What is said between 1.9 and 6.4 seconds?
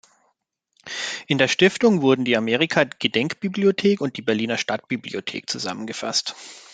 wurden die Amerika-Gedenkbibliothek und die Berliner Stadtbibliothek zusammengefasst.